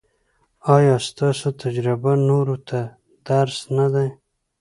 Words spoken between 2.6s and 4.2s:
ته درس نه دی؟